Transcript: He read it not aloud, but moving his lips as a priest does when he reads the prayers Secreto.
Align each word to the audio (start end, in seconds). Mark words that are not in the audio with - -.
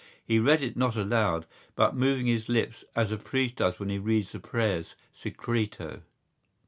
He 0.25 0.39
read 0.39 0.63
it 0.63 0.75
not 0.75 0.95
aloud, 0.95 1.45
but 1.75 1.95
moving 1.95 2.25
his 2.25 2.49
lips 2.49 2.83
as 2.95 3.11
a 3.11 3.17
priest 3.17 3.57
does 3.57 3.79
when 3.79 3.89
he 3.89 3.99
reads 3.99 4.31
the 4.31 4.39
prayers 4.39 4.95
Secreto. 5.13 6.01